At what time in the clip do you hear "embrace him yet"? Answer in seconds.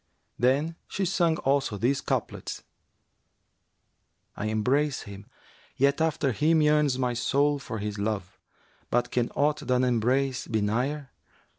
4.47-6.01